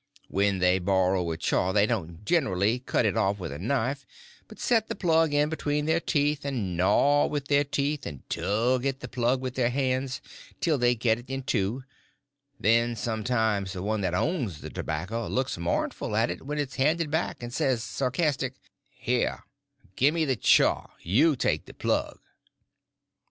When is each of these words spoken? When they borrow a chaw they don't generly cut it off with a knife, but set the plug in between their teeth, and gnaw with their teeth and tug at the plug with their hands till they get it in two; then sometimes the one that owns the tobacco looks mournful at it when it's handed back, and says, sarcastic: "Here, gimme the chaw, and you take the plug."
When 0.29 0.57
they 0.57 0.79
borrow 0.79 1.29
a 1.29 1.37
chaw 1.37 1.71
they 1.73 1.85
don't 1.85 2.25
generly 2.25 2.79
cut 2.79 3.05
it 3.05 3.15
off 3.15 3.37
with 3.37 3.51
a 3.51 3.59
knife, 3.59 4.07
but 4.47 4.57
set 4.59 4.87
the 4.87 4.95
plug 4.95 5.31
in 5.31 5.47
between 5.47 5.85
their 5.85 5.99
teeth, 5.99 6.43
and 6.43 6.75
gnaw 6.75 7.27
with 7.27 7.49
their 7.49 7.63
teeth 7.63 8.07
and 8.07 8.27
tug 8.27 8.83
at 8.87 9.01
the 9.01 9.07
plug 9.07 9.41
with 9.41 9.53
their 9.53 9.69
hands 9.69 10.19
till 10.59 10.79
they 10.79 10.95
get 10.95 11.19
it 11.19 11.29
in 11.29 11.43
two; 11.43 11.83
then 12.59 12.95
sometimes 12.95 13.73
the 13.73 13.83
one 13.83 14.01
that 14.01 14.15
owns 14.15 14.61
the 14.61 14.71
tobacco 14.71 15.27
looks 15.27 15.59
mournful 15.59 16.15
at 16.15 16.31
it 16.31 16.43
when 16.47 16.57
it's 16.57 16.77
handed 16.77 17.11
back, 17.11 17.43
and 17.43 17.53
says, 17.53 17.83
sarcastic: 17.83 18.55
"Here, 18.89 19.43
gimme 19.95 20.25
the 20.25 20.35
chaw, 20.35 20.85
and 20.85 20.89
you 21.05 21.35
take 21.35 21.65
the 21.65 21.75
plug." 21.75 22.17